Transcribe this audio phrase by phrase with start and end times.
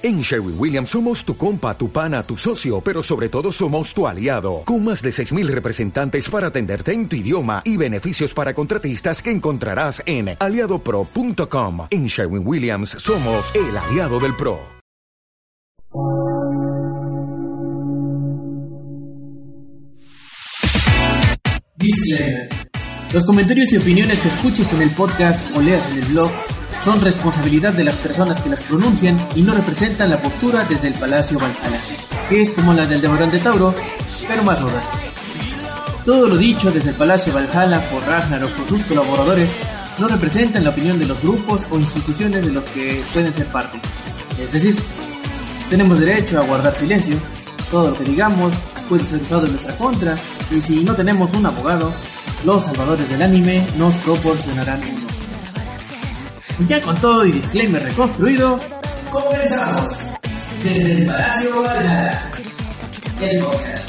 [0.00, 4.06] En Sherwin Williams somos tu compa, tu pana, tu socio, pero sobre todo somos tu
[4.06, 9.20] aliado, con más de 6.000 representantes para atenderte en tu idioma y beneficios para contratistas
[9.20, 11.88] que encontrarás en aliadopro.com.
[11.90, 14.60] En Sherwin Williams somos el aliado del PRO.
[23.12, 26.30] Los comentarios y opiniones que escuches en el podcast o leas en el blog
[26.82, 30.94] son responsabilidad de las personas que las pronuncian y no representan la postura desde el
[30.94, 31.80] Palacio Valhalla,
[32.28, 33.74] que es como la del Devorón de Tauro,
[34.26, 34.82] pero más ruda.
[36.04, 39.58] Todo lo dicho desde el Palacio Valhalla por Ragnar o por sus colaboradores
[39.98, 43.80] no representan la opinión de los grupos o instituciones de los que pueden ser parte.
[44.40, 44.76] Es decir,
[45.68, 47.16] tenemos derecho a guardar silencio,
[47.70, 48.54] todo lo que digamos
[48.88, 50.16] puede ser usado en nuestra contra
[50.50, 51.92] y si no tenemos un abogado,
[52.44, 55.07] los salvadores del anime nos proporcionarán uno.
[56.60, 58.58] Y ya con todo y disclaimer reconstruido,
[59.12, 59.88] comenzamos
[60.62, 62.30] desde el Palacio Valhalla,
[63.20, 63.88] el podcast.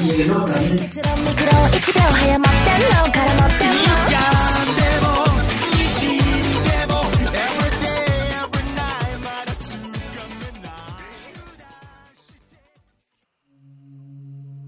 [0.00, 0.78] Y el opening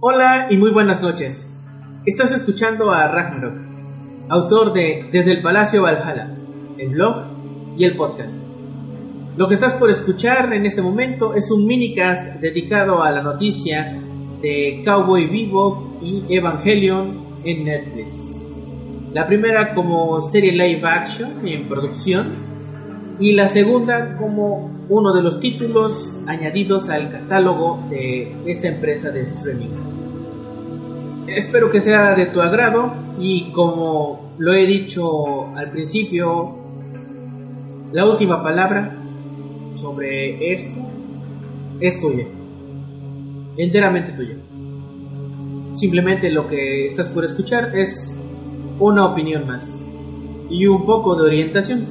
[0.02, 1.56] Hola y muy buenas noches.
[2.04, 3.54] Estás escuchando a Ragnarok,
[4.28, 6.39] autor de Desde el Palacio Valhalla,
[6.80, 7.24] el blog
[7.76, 8.36] y el podcast.
[9.36, 14.00] Lo que estás por escuchar en este momento es un minicast dedicado a la noticia
[14.40, 18.36] de Cowboy Bebop y Evangelion en Netflix.
[19.12, 22.50] La primera como serie live action en producción
[23.18, 29.22] y la segunda como uno de los títulos añadidos al catálogo de esta empresa de
[29.22, 29.68] streaming.
[31.26, 36.59] Espero que sea de tu agrado y como lo he dicho al principio,
[37.92, 38.96] la última palabra
[39.76, 40.80] sobre esto
[41.80, 42.26] es tuya,
[43.56, 44.36] enteramente tuya.
[45.72, 48.12] Simplemente lo que estás por escuchar es
[48.78, 49.78] una opinión más
[50.48, 51.86] y un poco de orientación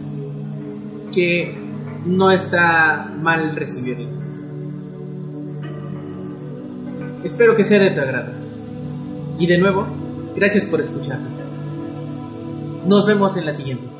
[1.13, 1.57] que
[2.05, 4.07] no está mal recibirlo.
[7.23, 8.31] Espero que sea de tu agrado.
[9.37, 9.85] Y de nuevo,
[10.35, 11.27] gracias por escucharme.
[12.87, 13.98] Nos vemos en la siguiente.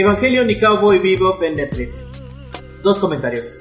[0.00, 2.10] Evangelion y Cowboy Bebop en Netflix.
[2.82, 3.58] Dos comentarios.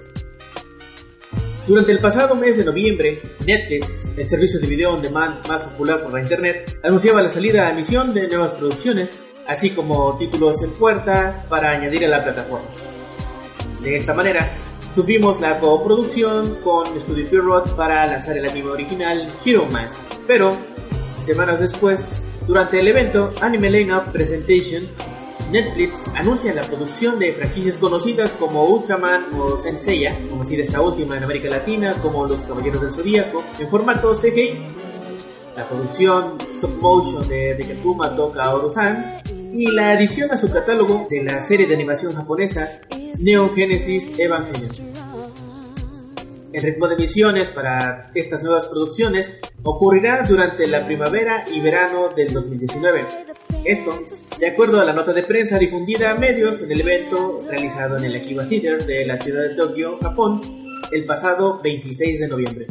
[1.68, 6.02] Durante el pasado mes de noviembre, Netflix, el servicio de video on demand más popular
[6.02, 10.72] por la internet, anunciaba la salida a emisión de nuevas producciones, así como títulos en
[10.72, 12.70] puerta para añadir a la plataforma.
[13.82, 14.50] De esta manera,
[14.96, 20.52] subimos la coproducción con Studio Pierrot para lanzar el anime original Hero Mask, pero
[21.20, 24.84] semanas después, durante el evento Anime Lineup Presentation,
[25.52, 31.24] Netflix anuncia la producción de franquicias conocidas como Ultraman o Senseiya, conocida esta última en
[31.24, 34.60] América Latina como Los Caballeros del Zodíaco, en formato CGI.
[35.56, 39.22] La producción stop motion de Rikakuma Toka Oro-san
[39.54, 42.82] y la adición a su catálogo de la serie de animación japonesa
[43.18, 44.90] Neon Genesis Evangelion.
[46.54, 52.34] El ritmo de emisiones para estas nuevas producciones ocurrirá durante la primavera y verano del
[52.34, 53.06] 2019.
[53.66, 53.92] Esto,
[54.40, 58.06] de acuerdo a la nota de prensa difundida a medios en el evento realizado en
[58.06, 60.42] el Akiba Theater de la ciudad de Tokio, Japón,
[60.92, 62.68] el pasado 26 de noviembre.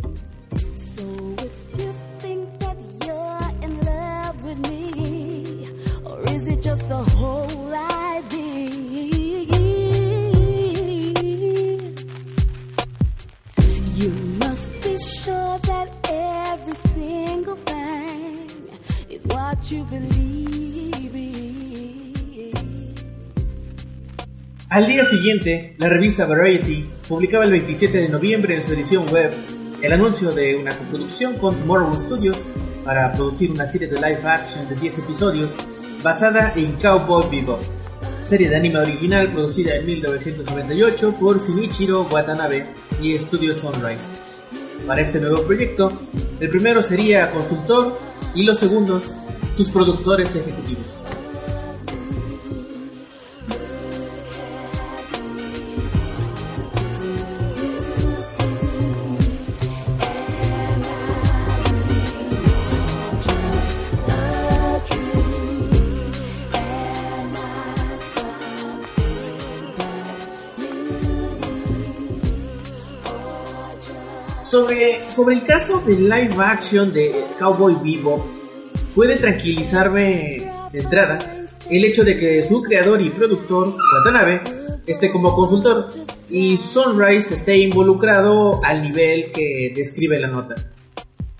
[25.08, 29.32] Siguiente, la revista Variety publicaba el 27 de noviembre en su edición web
[29.80, 32.38] el anuncio de una coproducción con Tomorrow Studios
[32.84, 35.54] para producir una serie de live action de 10 episodios
[36.02, 37.60] basada en Cowboy Bebop,
[38.22, 42.66] serie de anime original producida en 1998 por Shinichiro Watanabe
[43.00, 44.12] y Studio Sunrise.
[44.86, 45.92] Para este nuevo proyecto,
[46.38, 47.98] el primero sería consultor
[48.34, 49.12] y los segundos
[49.56, 51.07] sus productores ejecutivos.
[74.48, 78.26] Sobre, sobre el caso de live action de Cowboy Vivo,
[78.94, 81.18] puede tranquilizarme de entrada
[81.68, 84.40] el hecho de que su creador y productor, Watanabe,
[84.86, 85.90] esté como consultor
[86.30, 90.54] y Sunrise esté involucrado al nivel que describe la nota.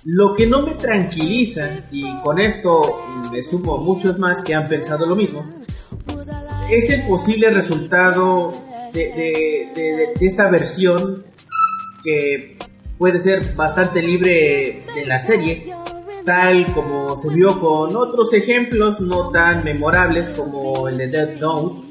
[0.05, 5.07] Lo que no me tranquiliza, y con esto me sumo muchos más que han pensado
[5.07, 5.47] lo mismo,
[6.71, 8.53] es el posible resultado
[8.93, 11.25] de, de esta versión
[12.05, 12.58] que
[12.99, 15.73] puede ser bastante libre de la serie,
[16.25, 21.83] tal como se vio con otros ejemplos no tan memorables como el de Dead Note,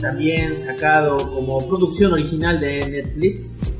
[0.00, 3.72] también sacado como producción original de Netflix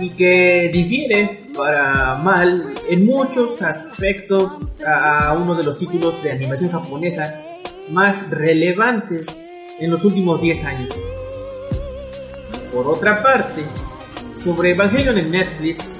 [0.00, 6.70] y que difiere para mal en muchos aspectos a uno de los títulos de animación
[6.70, 7.42] japonesa
[7.90, 9.42] más relevantes
[9.78, 10.96] en los últimos 10 años.
[12.72, 13.64] Por otra parte,
[14.42, 15.98] sobre Evangelion en Netflix,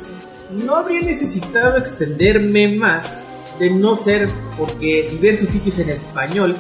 [0.51, 3.23] no habría necesitado extenderme más
[3.59, 4.29] de no ser
[4.59, 6.57] porque diversos sitios en español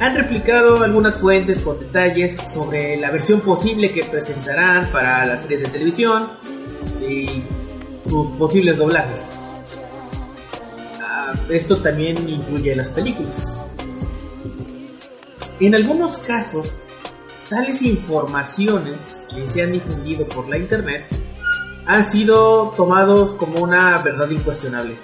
[0.00, 5.58] han replicado algunas fuentes con detalles sobre la versión posible que presentarán para la serie
[5.58, 6.28] de televisión
[7.08, 7.44] y
[8.08, 9.30] sus posibles doblajes.
[11.00, 13.52] Ah, esto también incluye las películas.
[15.60, 16.84] En algunos casos,
[17.48, 21.06] tales informaciones que se han difundido por la internet
[21.86, 24.96] han sido tomados como una verdad incuestionable,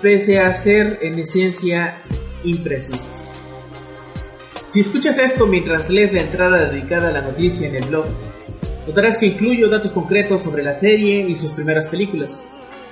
[0.00, 1.98] pese a ser en esencia
[2.44, 3.30] imprecisos.
[4.66, 8.06] Si escuchas esto mientras lees la entrada dedicada a la noticia en el blog,
[8.86, 12.40] notarás que incluyo datos concretos sobre la serie y sus primeras películas,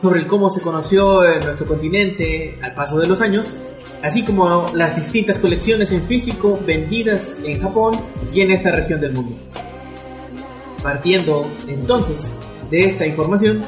[0.01, 3.57] sobre el cómo se conoció en nuestro continente al paso de los años,
[4.03, 8.01] así como las distintas colecciones en físico vendidas en Japón
[8.33, 9.37] y en esta región del mundo.
[10.83, 12.31] Partiendo entonces
[12.71, 13.63] de esta información,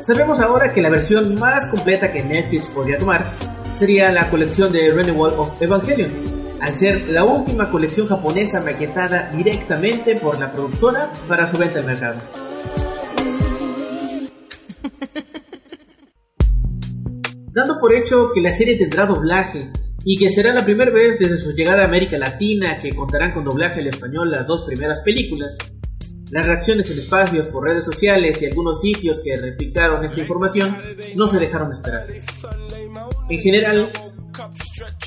[0.00, 3.30] sabemos ahora que la versión más completa que Netflix podría tomar
[3.72, 6.10] sería la colección de Renewal of Evangelion,
[6.60, 11.86] al ser la última colección japonesa maquetada directamente por la productora para su venta al
[11.86, 12.49] mercado.
[17.52, 19.70] Dando por hecho que la serie tendrá doblaje
[20.04, 23.44] y que será la primera vez desde su llegada a América Latina que contarán con
[23.44, 25.58] doblaje al español las dos primeras películas,
[26.30, 30.76] las reacciones en espacios por redes sociales y algunos sitios que replicaron esta información
[31.16, 32.06] no se dejaron esperar.
[33.28, 33.90] En general,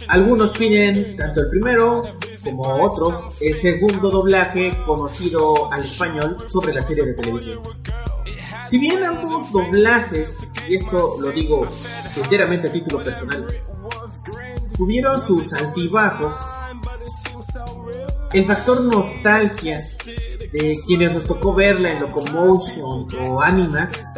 [0.09, 2.03] algunos piden tanto el primero
[2.43, 7.59] como otros el segundo doblaje conocido al español sobre la serie de televisión.
[8.65, 11.65] Si bien ambos doblajes, y esto lo digo
[12.15, 13.45] enteramente a título personal,
[14.77, 16.33] tuvieron sus altibajos,
[18.33, 24.13] el factor nostalgia de quienes nos tocó verla en Locomotion o Animax,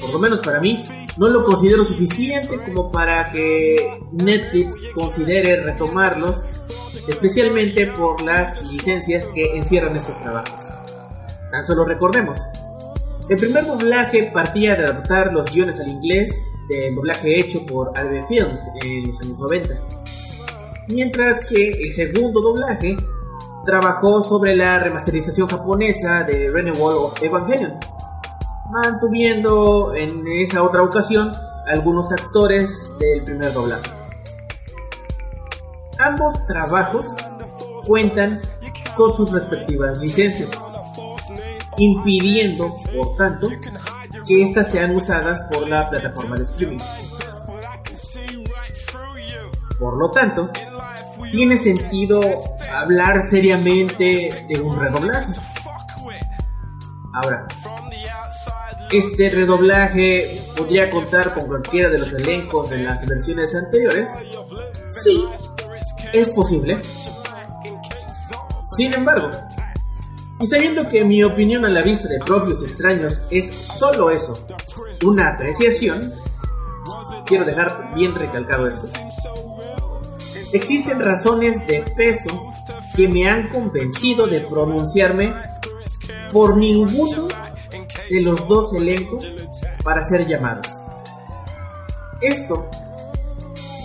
[0.00, 0.84] por lo menos para mí,
[1.16, 6.52] no lo considero suficiente como para que Netflix considere retomarlos,
[7.08, 10.60] especialmente por las licencias que encierran estos trabajos.
[11.50, 12.38] Tan solo recordemos,
[13.28, 18.26] el primer doblaje partía de adaptar los guiones al inglés del doblaje hecho por ADB
[18.28, 19.80] Films en los años 90,
[20.88, 22.96] mientras que el segundo doblaje
[23.64, 27.74] trabajó sobre la remasterización japonesa de Renewal of Evangelion,
[28.70, 31.32] mantuviendo en esa otra ocasión
[31.66, 33.90] algunos actores del primer doblaje.
[35.98, 37.06] Ambos trabajos
[37.86, 38.38] cuentan
[38.96, 40.68] con sus respectivas licencias,
[41.78, 43.48] impidiendo, por tanto,
[44.26, 46.78] que éstas sean usadas por la plataforma de streaming.
[49.78, 50.50] Por lo tanto,
[51.30, 52.20] tiene sentido
[52.72, 55.32] hablar seriamente de un redoblaje.
[57.12, 57.46] Ahora,
[58.90, 64.16] este redoblaje podría contar con cualquiera de los elencos de las versiones anteriores.
[64.90, 65.24] Sí,
[66.12, 66.80] es posible.
[68.76, 69.30] Sin embargo,
[70.38, 74.46] y sabiendo que mi opinión a la vista de propios extraños es solo eso,
[75.04, 76.10] una apreciación,
[77.24, 78.88] quiero dejar bien recalcado esto.
[80.52, 82.52] Existen razones de peso
[82.94, 85.34] que me han convencido de pronunciarme
[86.32, 87.28] por ninguno
[88.10, 89.26] de los dos elencos
[89.82, 90.66] para ser llamados.
[92.20, 92.68] Esto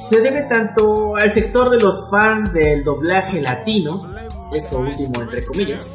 [0.10, 4.14] se debe tanto al sector de los fans del doblaje latino,
[4.54, 5.88] esto último entre comillas,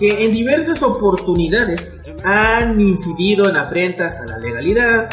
[0.00, 1.90] que en diversas oportunidades
[2.24, 5.10] han incidido en afrentas a la legalidad,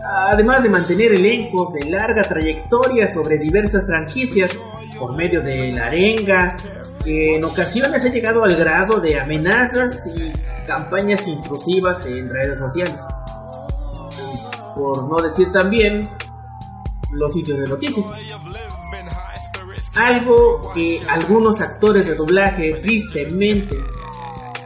[0.00, 4.56] además de mantener elencos de larga trayectoria sobre diversas franquicias
[4.96, 6.56] por medio de la arenga,
[7.02, 10.32] que en ocasiones ha llegado al grado de amenazas y
[10.68, 13.02] campañas intrusivas en redes sociales.
[14.76, 16.10] Por no decir también
[17.10, 18.16] los sitios de noticias.
[19.96, 23.76] Algo que algunos actores de doblaje tristemente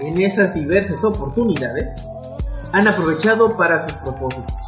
[0.02, 1.88] en esas diversas oportunidades
[2.72, 4.60] han aprovechado para sus propósitos.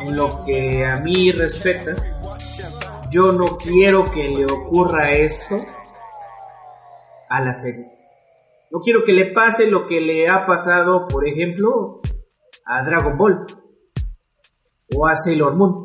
[0.00, 1.92] En lo que a mí respecta,
[3.10, 5.64] yo no quiero que le ocurra esto
[7.30, 7.86] a la serie.
[8.70, 12.00] No quiero que le pase lo que le ha pasado, por ejemplo,
[12.66, 13.46] a Dragon Ball
[14.94, 15.84] o a Sailor Moon,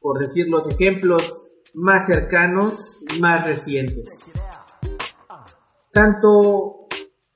[0.00, 1.36] por decir los ejemplos
[1.74, 4.32] más cercanos y más recientes.
[5.92, 6.88] Tanto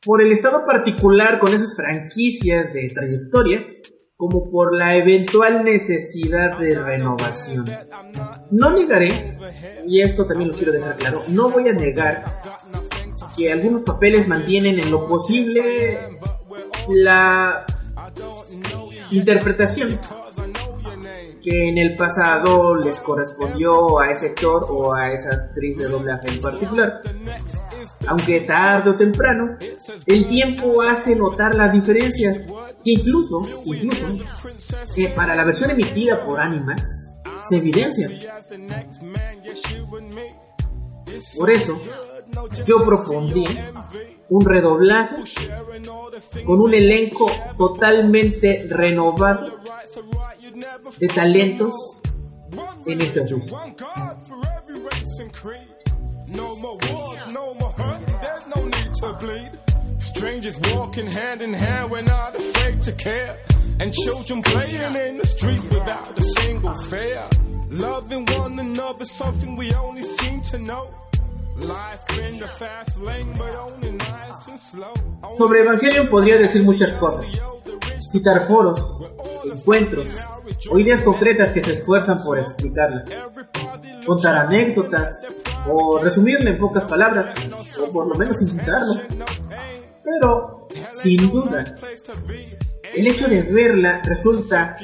[0.04, 3.66] por el estado particular con esas franquicias de trayectoria,
[4.16, 7.66] como por la eventual necesidad de renovación.
[8.50, 9.36] No negaré,
[9.86, 12.24] y esto también lo quiero dejar claro, no voy a negar
[13.36, 16.18] que algunos papeles mantienen en lo posible
[16.88, 17.66] la
[19.10, 19.98] interpretación
[21.42, 26.28] que en el pasado les correspondió a ese actor o a esa actriz de doblaje
[26.28, 27.02] en particular.
[28.08, 29.56] Aunque tarde o temprano,
[30.06, 32.46] el tiempo hace notar las diferencias,
[32.84, 34.06] que incluso, incluso,
[35.14, 37.08] para la versión emitida por Animax,
[37.40, 38.12] se evidencian.
[41.36, 41.80] Por eso,
[42.64, 43.44] yo propondí
[44.28, 45.16] un redoblaje
[46.44, 49.60] con un elenco totalmente renovado
[50.98, 52.00] de talentos
[52.86, 53.20] en este
[59.16, 59.50] oficio.
[59.98, 63.38] Strangers walking hand in hand, we're not afraid to care.
[63.80, 67.28] And children playing in the streets without a single fear.
[67.70, 70.88] Loving one another, something we only seem to know.
[75.32, 77.42] Sobre Evangelion podría decir muchas cosas.
[77.98, 78.98] Citar foros,
[79.50, 80.18] encuentros
[80.70, 83.04] o ideas concretas que se esfuerzan por explicarla.
[84.04, 85.20] Contar anécdotas
[85.68, 87.34] o resumirla en pocas palabras
[87.80, 89.00] o por lo menos intentarlo.
[90.04, 91.64] Pero, sin duda,
[92.94, 94.76] el hecho de verla resulta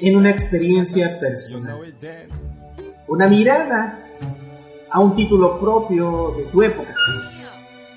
[0.00, 1.80] en una experiencia personal.
[3.06, 3.98] Una mirada
[4.90, 6.94] a un título propio de su época,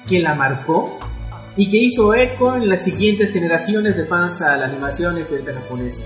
[0.08, 1.00] que la marcó
[1.56, 6.02] y que hizo eco en las siguientes generaciones de fans a la animación estética japonesa,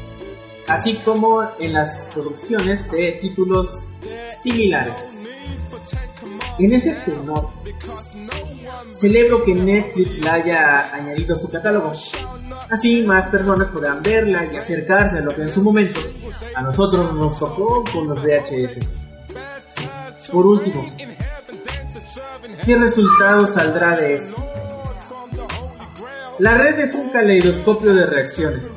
[0.67, 3.79] así como en las producciones de títulos
[4.31, 5.21] similares.
[6.60, 7.50] En ese tenor,
[8.91, 11.91] celebro que Netflix la haya añadido a su catálogo.
[12.69, 16.00] Así más personas podrán verla y acercarse a lo que en su momento
[16.55, 18.79] a nosotros nos tocó con los VHS.
[20.31, 20.89] Por último,
[22.65, 24.36] ¿qué resultado saldrá de esto?
[26.39, 28.75] La red es un caleidoscopio de reacciones.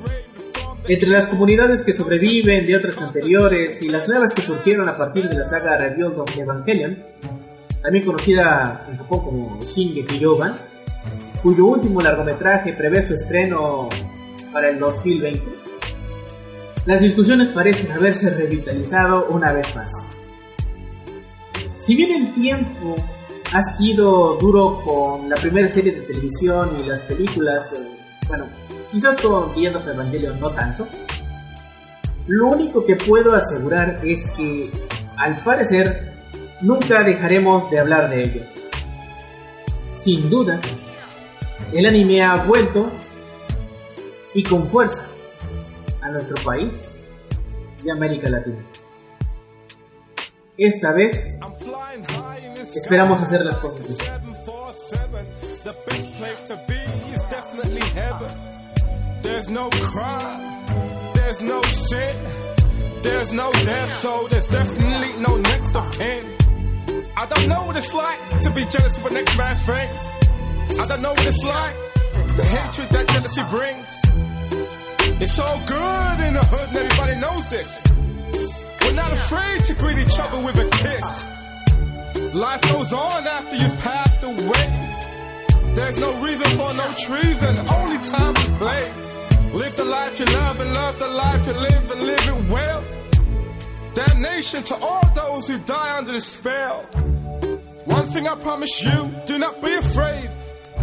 [0.88, 5.28] Entre las comunidades que sobreviven de otras anteriores y las nuevas que surgieron a partir
[5.28, 6.98] de la saga Rebuild of Evangelion,
[7.82, 10.54] también conocida en Japón como Shingeki Yoban,
[11.42, 13.88] cuyo último largometraje prevé su estreno
[14.52, 15.42] para el 2020,
[16.86, 19.92] las discusiones parecen haberse revitalizado una vez más.
[21.78, 22.96] Si bien el tiempo
[23.52, 27.86] ha sido duro con la primera serie de televisión y las películas, eh,
[28.28, 28.46] bueno,
[28.90, 30.86] quizás con The End of Evangelion no tanto,
[32.26, 34.70] lo único que puedo asegurar es que,
[35.16, 36.14] al parecer,
[36.60, 38.42] nunca dejaremos de hablar de ello.
[39.94, 40.60] Sin duda,
[41.72, 42.90] el anime ha vuelto
[44.34, 45.06] y con fuerza
[46.00, 46.90] a nuestro país
[47.84, 48.64] y América Latina.
[50.56, 51.38] Esta vez
[52.76, 54.29] esperamos hacer las cosas bien.
[59.40, 60.66] There's no crime,
[61.14, 62.16] there's no sin,
[63.00, 66.36] there's no death, so there's definitely no next of kin.
[67.16, 70.10] I don't know what it's like to be jealous of a next man's friends.
[70.78, 71.74] I don't know what it's like,
[72.36, 73.88] the hatred that jealousy brings.
[75.22, 77.82] It's all good in the hood and everybody knows this.
[78.84, 82.34] We're not afraid to greet each other with a kiss.
[82.34, 85.74] Life goes on after you've passed away.
[85.76, 89.09] There's no reason for no treason, only time to play.
[89.52, 92.84] Live the life you love and love the life you live and live it well.
[93.94, 96.82] Damnation to all those who die under the spell.
[97.84, 100.30] One thing I promise you, do not be afraid.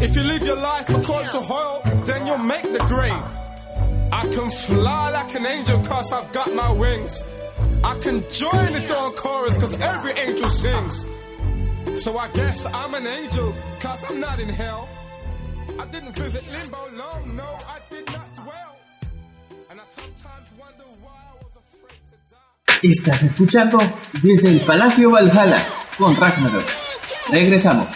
[0.02, 3.24] If you live your life according to Hoyle, then you'll make the grade.
[4.12, 7.24] I can fly like an angel cause I've got my wings.
[7.86, 11.06] I can join the dark chorus cause every angel sings.
[12.04, 14.90] So I guess I'm an angel cause I'm not in hell.
[15.80, 18.37] I didn't visit limbo long, no, I did not
[22.84, 23.80] Estás escuchando
[24.22, 25.66] desde el Palacio Valhalla
[25.98, 26.64] con Ragnarok.
[27.30, 27.88] Regresamos.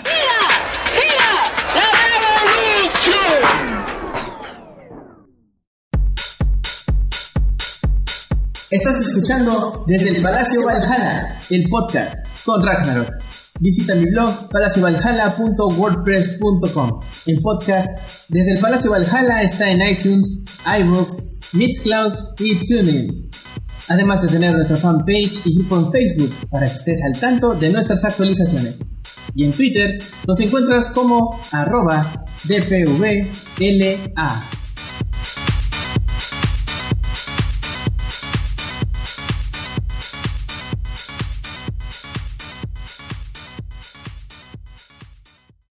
[8.71, 12.15] Estás escuchando desde el Palacio Valhalla, el podcast
[12.45, 13.09] con Ragnarok.
[13.59, 17.01] Visita mi blog palaciovalhalla.wordpress.com.
[17.27, 17.89] El podcast
[18.29, 23.29] desde el Palacio Valhalla está en iTunes, iBooks, Mixcloud y.
[23.89, 27.69] Además de tener nuestra fanpage y grupo en Facebook para que estés al tanto de
[27.69, 29.01] nuestras actualizaciones.
[29.35, 33.31] Y en Twitter nos encuentras como arroba dpvla.